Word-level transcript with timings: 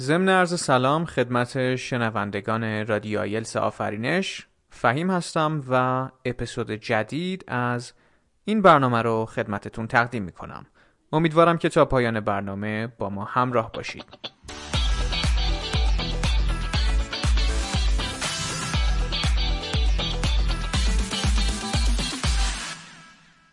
ضمن 0.00 0.28
عرض 0.28 0.60
سلام 0.60 1.04
خدمت 1.04 1.76
شنوندگان 1.76 2.86
رادیو 2.86 3.20
آیلس 3.20 3.56
آفرینش 3.56 4.46
فهیم 4.70 5.10
هستم 5.10 5.62
و 5.70 6.08
اپیزود 6.24 6.70
جدید 6.70 7.44
از 7.48 7.92
این 8.44 8.62
برنامه 8.62 9.02
رو 9.02 9.26
خدمتتون 9.26 9.86
تقدیم 9.86 10.22
می 10.22 10.32
کنم 10.32 10.66
امیدوارم 11.12 11.58
که 11.58 11.68
تا 11.68 11.84
پایان 11.84 12.20
برنامه 12.20 12.86
با 12.86 13.10
ما 13.10 13.24
همراه 13.24 13.72
باشید. 13.72 14.04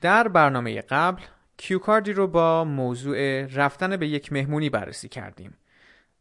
در 0.00 0.28
برنامه 0.28 0.82
قبل 0.82 1.22
کیوکاردی 1.56 2.12
رو 2.12 2.26
با 2.26 2.64
موضوع 2.64 3.46
رفتن 3.46 3.96
به 3.96 4.08
یک 4.08 4.32
مهمونی 4.32 4.70
بررسی 4.70 5.08
کردیم. 5.08 5.56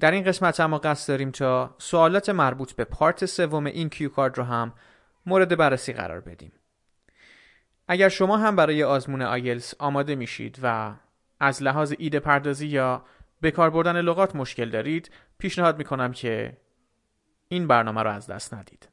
در 0.00 0.10
این 0.10 0.24
قسمت 0.24 0.60
اما 0.60 0.78
قصد 0.78 1.08
داریم 1.08 1.30
تا 1.30 1.74
سوالات 1.78 2.28
مربوط 2.28 2.72
به 2.72 2.84
پارت 2.84 3.26
سوم 3.26 3.66
این 3.66 3.88
کیوکارد 3.88 4.38
رو 4.38 4.44
هم 4.44 4.72
مورد 5.26 5.56
بررسی 5.56 5.92
قرار 5.92 6.20
بدیم. 6.20 6.52
اگر 7.88 8.08
شما 8.08 8.36
هم 8.36 8.56
برای 8.56 8.82
آزمون 8.82 9.22
آیلس 9.22 9.74
آماده 9.78 10.14
میشید 10.14 10.58
و 10.62 10.94
از 11.40 11.62
لحاظ 11.62 11.94
ایده 11.98 12.20
پردازی 12.20 12.66
یا 12.66 13.04
به 13.40 13.50
کار 13.50 13.70
بردن 13.70 14.00
لغات 14.00 14.36
مشکل 14.36 14.70
دارید 14.70 15.10
پیشنهاد 15.38 15.78
می‌کنم 15.78 16.12
که 16.12 16.56
این 17.48 17.66
برنامه 17.66 18.02
رو 18.02 18.10
از 18.10 18.26
دست 18.26 18.54
ندید. 18.54 18.88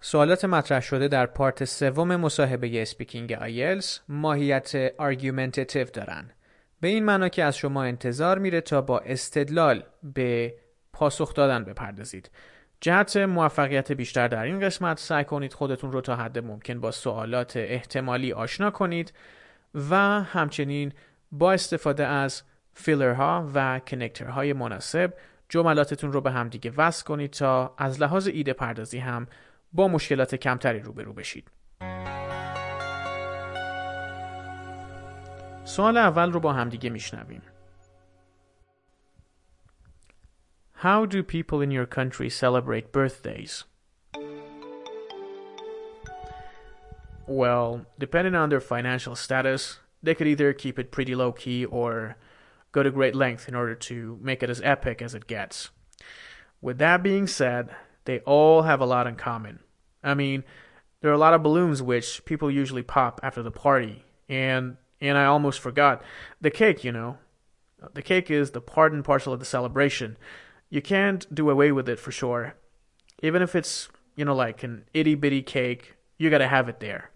سوالات 0.00 0.44
مطرح 0.44 0.80
شده 0.80 1.08
در 1.08 1.26
پارت 1.26 1.64
سوم 1.64 2.16
مصاحبه 2.16 2.82
اسپیکینگ 2.82 3.32
آیلز 3.32 3.98
ماهیت 4.08 4.94
آرگومنتیتیو 4.98 5.84
دارن. 5.84 6.30
به 6.80 6.88
این 6.88 7.04
معنا 7.04 7.28
که 7.28 7.44
از 7.44 7.56
شما 7.56 7.82
انتظار 7.82 8.38
میره 8.38 8.60
تا 8.60 8.80
با 8.80 8.98
استدلال 8.98 9.82
به 10.02 10.54
پاسخ 10.92 11.34
دادن 11.34 11.64
بپردازید. 11.64 12.30
جهت 12.80 13.16
موفقیت 13.16 13.92
بیشتر 13.92 14.28
در 14.28 14.42
این 14.42 14.60
قسمت 14.60 14.98
سعی 14.98 15.24
کنید 15.24 15.52
خودتون 15.52 15.92
رو 15.92 16.00
تا 16.00 16.16
حد 16.16 16.38
ممکن 16.38 16.80
با 16.80 16.90
سوالات 16.90 17.56
احتمالی 17.56 18.32
آشنا 18.32 18.70
کنید 18.70 19.12
و 19.90 19.96
همچنین 20.22 20.92
با 21.32 21.52
استفاده 21.52 22.06
از 22.06 22.42
فیلرها 22.72 23.50
و 23.54 23.80
کنکترهای 23.86 24.52
مناسب 24.52 25.14
جملاتتون 25.48 26.12
رو 26.12 26.20
به 26.20 26.30
همدیگه 26.30 26.72
وصل 26.76 27.04
کنید 27.04 27.30
تا 27.30 27.74
از 27.78 28.00
لحاظ 28.00 28.28
ایده 28.28 28.52
پردازی 28.52 28.98
هم 28.98 29.26
با 29.73 29.87
مشکلات 29.87 30.35
کمتری 30.35 30.79
روبرو 30.79 31.13
بشید. 31.13 31.51
سوال 35.63 35.97
اول 35.97 36.31
رو 36.31 36.39
با 36.39 36.53
همدیگه 36.53 36.89
میشنویم. 36.89 37.41
How 40.83 41.05
do 41.05 41.23
people 41.23 41.61
in 41.61 41.71
your 41.71 41.85
country 41.85 42.29
celebrate 42.29 42.91
birthdays? 42.91 43.63
Well, 47.25 47.85
depending 47.97 48.35
on 48.35 48.49
their 48.49 48.59
financial 48.59 49.15
status, 49.15 49.79
they 50.03 50.13
could 50.13 50.27
either 50.27 50.51
keep 50.51 50.77
it 50.77 50.91
pretty 50.91 51.15
low 51.15 51.31
key 51.31 51.63
or 51.63 52.17
go 52.73 52.83
to 52.83 52.91
great 52.91 53.15
length 53.15 53.47
in 53.47 53.55
order 53.55 53.75
to 53.75 54.19
make 54.21 54.43
it 54.43 54.49
as 54.49 54.61
epic 54.61 55.01
as 55.01 55.15
it 55.15 55.25
gets. 55.25 55.69
With 56.61 56.79
that 56.79 57.01
being 57.01 57.27
said, 57.27 57.69
they 58.08 58.20
all 58.20 58.62
have 58.62 58.80
a 58.80 58.86
lot 58.86 59.06
in 59.06 59.16
common. 59.16 59.58
I 60.02 60.14
mean, 60.14 60.42
there 61.02 61.10
are 61.10 61.14
a 61.14 61.18
lot 61.18 61.34
of 61.34 61.42
balloons 61.42 61.82
which 61.82 62.24
people 62.24 62.50
usually 62.50 62.82
pop 62.82 63.20
after 63.22 63.42
the 63.42 63.50
party, 63.50 64.02
and 64.30 64.78
and 64.98 65.18
I 65.18 65.26
almost 65.26 65.60
forgot 65.60 66.02
the 66.40 66.50
cake. 66.50 66.84
You 66.84 66.92
know, 66.92 67.18
the 67.92 68.00
cake 68.00 68.30
is 68.30 68.52
the 68.52 68.62
part 68.62 68.94
and 68.94 69.04
parcel 69.04 69.34
of 69.34 69.40
the 69.40 69.44
celebration. 69.44 70.16
You 70.70 70.80
can't 70.80 71.32
do 71.34 71.50
away 71.50 71.70
with 71.70 71.86
it 71.86 72.00
for 72.00 72.10
sure, 72.10 72.54
even 73.22 73.42
if 73.42 73.54
it's 73.54 73.90
you 74.16 74.24
know 74.24 74.34
like 74.34 74.62
an 74.62 74.86
itty 74.94 75.14
bitty 75.14 75.42
cake. 75.42 75.96
You 76.16 76.30
gotta 76.30 76.48
have 76.48 76.66
it 76.70 76.80
there. 76.80 77.10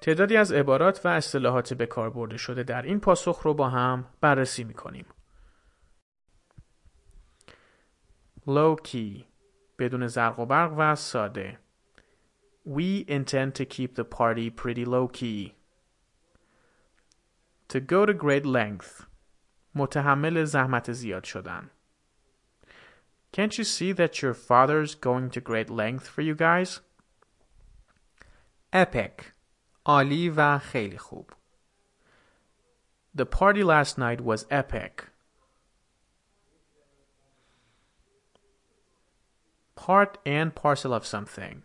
تعدادی 0.00 0.36
از 0.36 0.52
عبارات 0.52 1.06
و 1.06 1.08
اصطلاحات 1.08 1.74
به 1.74 1.86
کار 1.86 2.10
برده 2.10 2.36
شده 2.36 2.62
در 2.62 2.82
این 2.82 3.00
پاسخ 3.00 3.40
رو 3.42 3.54
با 3.54 3.68
هم 3.68 4.06
بررسی 4.20 4.64
می 4.64 4.74
کنیم. 4.74 5.06
low 8.46 8.76
key 8.88 9.24
بدون 9.78 10.06
زرق 10.06 10.38
و 10.40 10.46
برق 10.46 10.74
و 10.76 10.94
ساده 10.94 11.58
We 12.66 13.04
intend 13.08 13.54
to 13.54 13.64
keep 13.64 13.94
the 13.94 14.04
party 14.04 14.50
pretty 14.50 14.84
low 14.84 15.08
key. 15.08 15.54
To 17.68 17.80
go 17.80 18.06
to 18.06 18.12
great 18.12 18.46
length 18.46 19.06
متحمل 19.74 20.44
زحمت 20.44 20.92
زیاد 20.92 21.24
شدن 21.24 21.70
Can't 23.32 23.58
you 23.58 23.64
see 23.64 23.92
that 23.92 24.22
your 24.22 24.34
father's 24.34 24.94
going 24.94 25.30
to 25.30 25.40
great 25.40 25.70
length 25.70 26.08
for 26.08 26.22
you 26.22 26.34
guys? 26.34 26.80
Epic 28.72 29.32
عالی 29.85 30.29
و 30.29 30.59
خیلی 30.59 30.97
خوب 30.97 31.31
The 33.17 33.25
party 33.25 33.63
last 33.63 33.97
night 33.97 34.21
was 34.21 34.45
epic. 34.51 35.15
part 39.75 40.17
and 40.25 40.55
parcel 40.55 40.93
of 40.93 41.05
something 41.05 41.61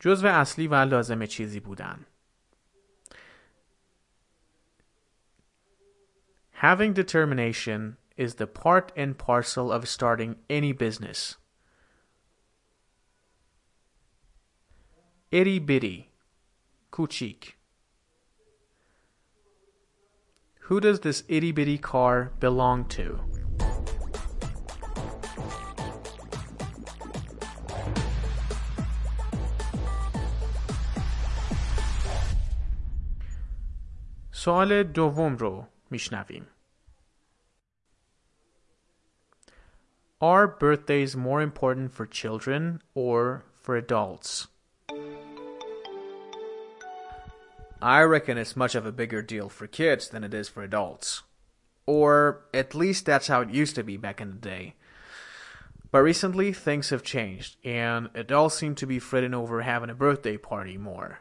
جزو 0.00 0.26
اصلی 0.26 0.68
و 0.68 0.74
لازم 0.74 1.26
چیزی 1.26 1.60
بودن 1.60 2.06
Having 6.52 6.92
determination 6.92 7.96
is 8.18 8.34
the 8.34 8.46
part 8.46 8.92
and 8.94 9.16
parcel 9.16 9.72
of 9.72 9.88
starting 9.88 10.36
any 10.50 10.72
business. 10.72 11.38
Itty 15.34 15.58
bitty, 15.58 16.10
kuchik. 16.92 17.54
Who 20.62 20.80
does 20.80 21.00
this 21.00 21.24
itty 21.28 21.52
bitty 21.52 21.78
car 21.78 22.32
belong 22.40 22.84
to? 22.96 23.20
سوال 34.32 34.82
دوم 34.82 35.36
رو 35.36 35.66
میشنویم. 35.90 36.46
Are 40.20 40.46
birthdays 40.46 41.16
more 41.16 41.40
important 41.40 41.92
for 41.92 42.06
children 42.06 42.82
or 42.94 43.44
for 43.62 43.76
adults? 43.76 44.48
I 47.81 48.01
reckon 48.01 48.37
it's 48.37 48.55
much 48.55 48.75
of 48.75 48.85
a 48.85 48.91
bigger 48.91 49.21
deal 49.21 49.49
for 49.49 49.67
kids 49.67 50.09
than 50.09 50.23
it 50.23 50.33
is 50.33 50.49
for 50.49 50.63
adults. 50.63 51.23
Or 51.85 52.45
at 52.53 52.73
least 52.73 53.05
that's 53.05 53.27
how 53.27 53.41
it 53.41 53.49
used 53.49 53.75
to 53.75 53.83
be 53.83 53.97
back 53.97 54.19
in 54.21 54.31
the 54.31 54.37
day. 54.37 54.75
But 55.91 56.01
recently, 56.01 56.51
things 56.51 56.89
have 56.89 57.03
changed, 57.03 57.57
and 57.63 58.09
adults 58.13 58.55
seem 58.55 58.75
to 58.75 58.85
be 58.85 58.99
fretting 58.99 59.33
over 59.33 59.61
having 59.61 59.89
a 59.89 59.95
birthday 59.95 60.35
party 60.35 60.77
more. 60.77 61.19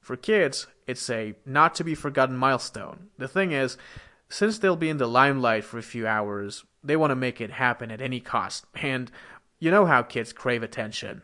For 0.00 0.16
kids, 0.16 0.66
it's 0.86 1.08
a 1.08 1.34
not 1.46 1.74
to 1.76 1.84
be 1.84 1.94
forgotten 1.94 2.36
milestone. 2.36 3.10
The 3.18 3.28
thing 3.28 3.52
is, 3.52 3.76
since 4.28 4.58
they'll 4.58 4.76
be 4.76 4.88
in 4.88 4.96
the 4.96 5.06
limelight 5.06 5.62
for 5.62 5.78
a 5.78 5.82
few 5.82 6.06
hours, 6.06 6.64
they 6.82 6.96
want 6.96 7.12
to 7.12 7.16
make 7.16 7.40
it 7.40 7.52
happen 7.52 7.90
at 7.90 8.00
any 8.00 8.18
cost. 8.18 8.66
And 8.74 9.10
you 9.60 9.70
know 9.70 9.86
how 9.86 10.02
kids 10.02 10.32
crave 10.32 10.62
attention. 10.62 11.22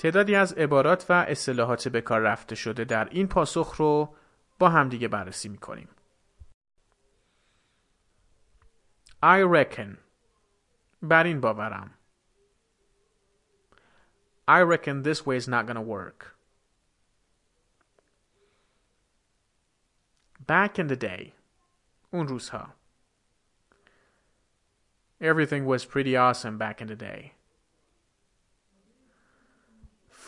تعدادی 0.00 0.34
از 0.34 0.52
عبارات 0.52 1.06
و 1.08 1.12
اصطلاحات 1.12 1.88
به 1.88 2.00
کار 2.00 2.20
رفته 2.20 2.54
شده 2.54 2.84
در 2.84 3.08
این 3.08 3.28
پاسخ 3.28 3.74
رو 3.76 4.16
با 4.58 4.68
همدیگه 4.68 5.08
بررسی 5.08 5.48
می‌کنیم. 5.48 5.88
I 9.22 9.44
reckon 9.54 9.96
بر 11.02 11.24
این 11.24 11.40
باورم 11.40 11.90
I 14.48 14.62
reckon 14.62 15.02
this 15.02 15.26
way 15.26 15.36
is 15.36 15.48
not 15.48 15.66
to 15.66 15.80
work. 15.80 16.34
Back 20.46 20.78
in 20.78 20.88
the 20.88 20.96
day, 20.96 21.32
اون 22.10 22.28
روزها. 22.28 22.74
Everything 25.20 25.64
was 25.66 25.84
pretty 25.84 26.16
awesome 26.16 26.58
back 26.58 26.80
in 26.80 26.86
the 26.86 26.96
day. 26.96 27.39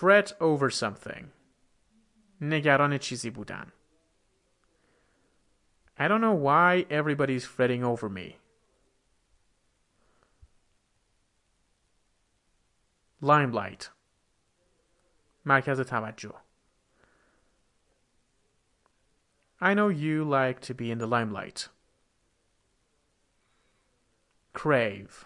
Fret 0.01 0.34
over 0.39 0.69
something. 0.69 1.31
نگران 2.42 2.98
چیزی 2.98 3.30
بودن. 3.30 3.72
I 6.00 6.07
don't 6.07 6.22
know 6.22 6.34
why 6.34 6.86
everybody's 6.89 7.45
fretting 7.45 7.84
over 7.84 8.10
me. 8.10 8.38
Limelight 13.22 13.89
مرکز 15.45 15.81
توجه 15.81 16.34
I 19.60 19.74
know 19.74 19.89
you 19.89 20.24
like 20.24 20.60
to 20.62 20.74
be 20.75 20.92
in 20.92 21.00
the 21.00 21.07
limelight. 21.07 21.69
Crave 24.54 25.25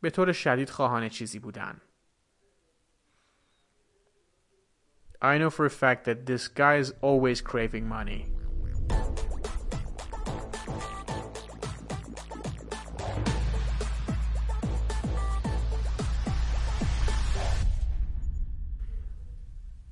به 0.00 0.10
طور 0.10 0.32
شدید 0.32 0.70
خواهان 0.70 1.08
چیزی 1.08 1.38
بودن. 1.38 1.80
I 5.20 5.38
know 5.38 5.50
for 5.50 5.64
a 5.66 5.70
fact 5.70 6.04
that 6.04 6.26
this 6.26 6.48
guy 6.48 6.76
is 6.76 6.92
always 7.00 7.40
craving 7.40 7.88
money. 7.88 8.26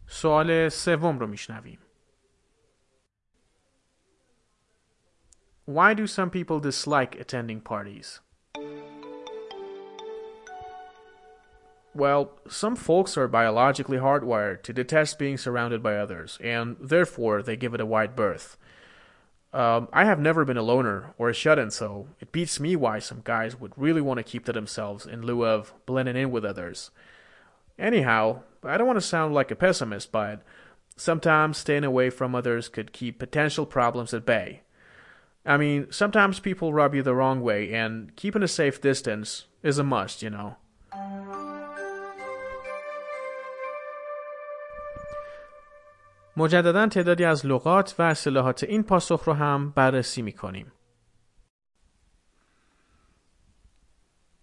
سوال 0.07 0.69
سوم 0.69 1.19
رو 1.19 1.27
میشنویم. 1.27 1.79
Why 5.67 5.95
do 5.95 6.07
some 6.07 6.31
people 6.31 6.59
dislike 6.59 7.15
attending 7.21 7.61
parties? 7.61 8.21
Well, 11.96 12.32
some 12.50 12.76
folks 12.76 13.18
are 13.18 13.30
biologically 13.30 13.98
hardwired 13.98 14.64
to 14.64 14.74
detest 14.74 15.18
being 15.18 15.38
surrounded 15.38 15.82
by 15.82 15.96
others, 15.96 16.38
and 16.44 16.76
therefore 16.78 17.42
they 17.42 17.56
give 17.56 17.74
it 17.74 17.80
a 17.80 17.86
wide 17.86 18.18
berth. 18.18 18.58
Um, 19.54 19.88
I 19.94 20.04
have 20.04 20.20
never 20.20 20.44
been 20.44 20.58
a 20.58 20.62
loner 20.62 21.14
or 21.18 21.30
a 21.30 21.34
shut 21.34 21.58
in, 21.58 21.72
so 21.72 22.10
it 22.20 22.34
beats 22.34 22.60
me 22.60 22.76
why 22.76 23.00
some 23.00 23.22
guys 23.24 23.58
would 23.58 23.72
really 23.78 24.02
want 24.02 24.18
to 24.18 24.24
keep 24.24 24.44
to 24.46 24.52
themselves 24.52 25.06
in 25.06 25.22
lieu 25.22 25.46
of 25.46 25.74
blending 25.86 26.18
in 26.18 26.32
with 26.32 26.44
others. 26.44 26.92
Anyhow, 27.80 28.42
I 28.62 28.76
don't 28.76 28.88
want 28.88 28.98
to 28.98 29.02
sound 29.02 29.34
like 29.34 29.50
a 29.50 29.56
pessimist, 29.56 30.12
but 30.12 30.44
sometimes 30.98 31.58
staying 31.58 31.86
away 31.86 32.10
from 32.10 32.36
others 32.36 32.68
could 32.68 32.92
keep 32.92 33.20
potential 33.20 33.66
problems 33.66 34.14
at 34.14 34.26
bay. 34.26 34.64
I 35.46 35.56
mean, 35.56 35.88
sometimes 35.92 36.42
people 36.42 36.74
rub 36.74 36.94
you 36.94 37.04
the 37.04 37.16
wrong 37.16 37.40
way, 37.40 37.74
and 37.74 38.14
keeping 38.18 38.44
a 38.44 38.50
safe 38.50 38.82
distance 38.82 39.46
is 39.64 39.78
a 39.78 39.84
must, 39.86 40.22
you 40.22 40.30
know. 40.30 40.58
مجددا 46.38 46.88
تعدادی 46.88 47.26
از 47.26 47.46
لغات 47.46 47.96
و 48.00 48.02
اصطلاحات 48.02 48.64
این 48.64 48.84
پاسخ 48.84 49.24
رو 49.24 49.34
هم 49.34 49.70
بررسی 49.70 50.22
می 50.22 50.32
کنیم. 50.32 50.72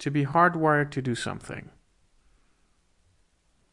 To 0.02 0.10
be 0.10 0.24
hardwired 0.24 0.90
to 0.90 1.00
do 1.00 1.14
something 1.14 1.64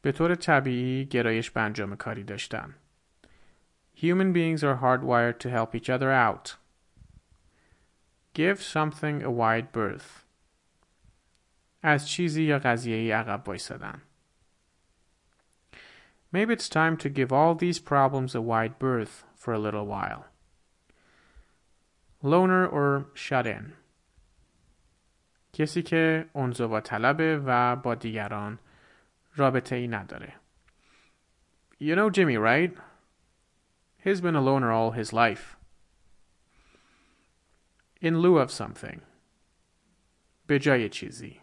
به 0.02 0.12
طور 0.12 0.36
طبیعی 0.36 1.06
گرایش 1.06 1.52
به 1.52 1.62
انجام 1.62 1.96
کاری 1.96 2.24
داشتن. 2.24 2.76
Human 3.96 4.34
beings 4.34 4.64
are 4.64 4.78
hardwired 4.82 5.40
to 5.40 5.50
help 5.50 5.76
each 5.76 5.90
other 5.90 6.12
out. 6.12 6.56
Give 8.34 8.62
something 8.62 9.24
a 9.24 9.32
wide 9.32 9.72
berth. 9.74 10.24
از 11.82 12.08
چیزی 12.08 12.44
یا 12.44 12.60
قضیه 12.60 13.16
عقب 13.16 13.48
وایسادن. 13.48 14.02
Maybe 16.33 16.53
it's 16.53 16.69
time 16.69 16.97
to 16.97 17.09
give 17.09 17.33
all 17.33 17.55
these 17.55 17.79
problems 17.79 18.35
a 18.35 18.41
wide 18.41 18.79
berth 18.79 19.25
for 19.37 19.55
a 19.55 19.59
little 19.59 19.87
while. 19.87 20.27
Loner 22.23 22.67
or 22.67 23.07
shut 23.15 23.47
in. 23.47 23.73
کسی 25.53 25.83
که 25.83 26.31
انزوا 26.35 26.81
طلبه 26.81 27.43
و 27.45 27.77
با 27.77 27.95
دیگران 27.95 28.59
رابطه 29.37 29.77
ای 29.77 29.89
نداره. 29.89 30.33
You 31.81 31.95
know 31.95 32.11
Jimmy, 32.11 32.37
right? 32.37 32.73
He's 34.05 34.21
been 34.21 34.37
a 34.37 34.41
loner 34.41 34.73
all 34.73 34.91
his 34.91 35.13
life. 35.13 35.57
In 38.01 38.19
lieu 38.19 38.39
of 38.39 38.51
something. 38.51 39.01
به 40.47 40.59
جای 40.59 40.89
چیزی. 40.89 41.41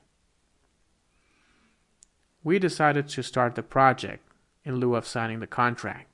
We 2.44 2.60
decided 2.60 3.08
to 3.08 3.24
start 3.24 3.56
the 3.56 3.64
project 3.64 4.25
in 4.66 4.76
lieu 4.76 4.96
of 4.96 5.08
signing 5.08 5.40
the 5.40 5.48
contract. 5.48 6.08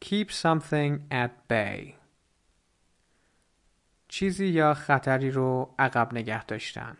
Keep 0.00 0.32
something 0.32 1.02
at 1.10 1.48
bay. 1.48 1.96
چیزی 4.08 4.46
یا 4.46 4.74
خطری 4.74 5.30
رو 5.30 5.74
عقب 5.78 6.14
نگه 6.14 6.44
داشتن. 6.44 6.96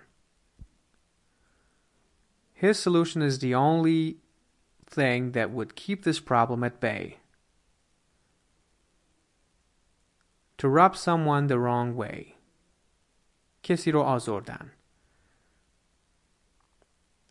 His 2.54 2.78
solution 2.78 3.22
is 3.22 3.38
the 3.38 3.54
only 3.54 4.18
thing 4.86 5.32
that 5.32 5.50
would 5.50 5.74
keep 5.74 6.04
this 6.04 6.20
problem 6.20 6.62
at 6.62 6.80
bay. 6.80 7.16
To 10.58 10.68
rub 10.68 10.94
someone 10.94 11.46
the 11.46 11.58
wrong 11.58 11.96
way. 11.96 12.34
کسی 13.62 13.90
رو 13.90 14.00
آزردن. 14.00 14.72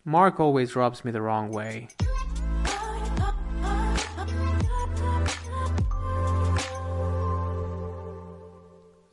Mark 0.06 0.38
always 0.38 0.76
rubs 0.76 1.02
me 1.04 1.10
the 1.10 1.22
wrong 1.22 1.50
way. 1.50 1.88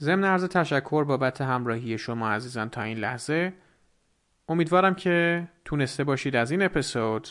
ضمن 0.01 0.23
عرض 0.23 0.43
تشکر 0.45 1.03
بابت 1.03 1.41
همراهی 1.41 1.97
شما 1.97 2.29
عزیزان 2.29 2.69
تا 2.69 2.81
این 2.81 2.97
لحظه 2.97 3.53
امیدوارم 4.49 4.95
که 4.95 5.47
تونسته 5.65 6.03
باشید 6.03 6.35
از 6.35 6.51
این 6.51 6.61
اپیزود 6.61 7.27